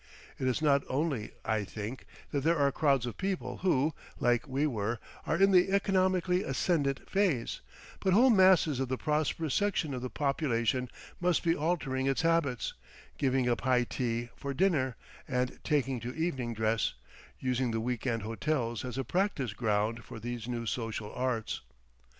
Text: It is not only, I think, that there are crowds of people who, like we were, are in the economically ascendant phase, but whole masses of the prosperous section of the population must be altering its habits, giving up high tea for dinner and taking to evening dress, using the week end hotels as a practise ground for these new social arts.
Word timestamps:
It 0.39 0.47
is 0.47 0.63
not 0.63 0.81
only, 0.89 1.29
I 1.45 1.63
think, 1.63 2.07
that 2.31 2.39
there 2.41 2.57
are 2.57 2.71
crowds 2.71 3.05
of 3.05 3.17
people 3.17 3.57
who, 3.57 3.93
like 4.19 4.47
we 4.47 4.65
were, 4.65 4.97
are 5.27 5.37
in 5.39 5.51
the 5.51 5.69
economically 5.69 6.41
ascendant 6.41 7.07
phase, 7.07 7.61
but 7.99 8.11
whole 8.13 8.31
masses 8.31 8.79
of 8.79 8.87
the 8.89 8.97
prosperous 8.97 9.53
section 9.53 9.93
of 9.93 10.01
the 10.01 10.09
population 10.09 10.89
must 11.19 11.43
be 11.43 11.55
altering 11.55 12.07
its 12.07 12.23
habits, 12.23 12.73
giving 13.19 13.47
up 13.47 13.61
high 13.61 13.83
tea 13.83 14.29
for 14.35 14.55
dinner 14.55 14.95
and 15.27 15.59
taking 15.63 15.99
to 15.99 16.15
evening 16.15 16.55
dress, 16.55 16.95
using 17.39 17.69
the 17.69 17.79
week 17.79 18.07
end 18.07 18.23
hotels 18.23 18.83
as 18.83 18.97
a 18.97 19.03
practise 19.03 19.53
ground 19.53 20.03
for 20.03 20.19
these 20.19 20.47
new 20.47 20.65
social 20.65 21.13
arts. 21.13 21.61